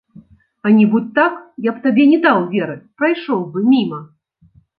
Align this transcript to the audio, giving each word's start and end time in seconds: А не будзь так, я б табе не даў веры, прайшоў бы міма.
А 0.65 0.71
не 0.77 0.85
будзь 0.93 1.11
так, 1.19 1.33
я 1.67 1.71
б 1.75 1.83
табе 1.83 2.03
не 2.13 2.19
даў 2.25 2.39
веры, 2.55 2.75
прайшоў 3.03 3.45
бы 3.53 3.59
міма. 3.75 4.01